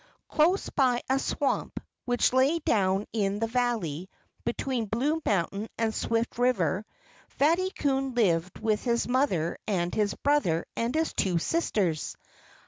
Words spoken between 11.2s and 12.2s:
sisters.